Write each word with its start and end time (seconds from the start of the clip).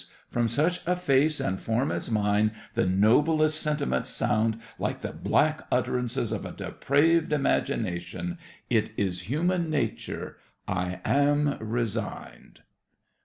From 0.31 0.47
such 0.47 0.81
a 0.87 0.95
face 0.95 1.39
and 1.39 1.59
form 1.61 1.91
as 1.91 2.09
mine 2.09 2.53
the 2.73 2.87
noblest 2.87 3.61
sentiments 3.61 4.09
sound 4.09 4.59
like 4.79 5.01
the 5.01 5.11
black 5.13 5.67
utterances 5.71 6.31
of 6.31 6.43
a 6.43 6.51
depraved 6.51 7.31
imagination 7.31 8.39
It 8.67 8.93
is 8.97 9.29
human 9.29 9.69
nature—I 9.69 11.01
am 11.05 11.55
resigned. 11.59 12.61